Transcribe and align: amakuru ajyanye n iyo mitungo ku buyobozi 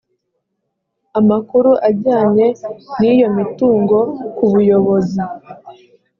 amakuru 1.19 1.69
ajyanye 1.89 2.45
n 2.99 3.01
iyo 3.11 3.27
mitungo 3.37 3.97
ku 4.35 4.43
buyobozi 4.51 5.21